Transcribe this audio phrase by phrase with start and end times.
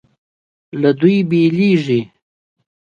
[0.81, 2.01] له دوی بېلېږي.